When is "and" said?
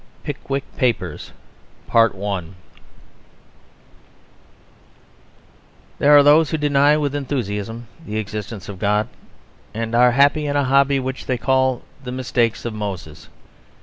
9.75-9.93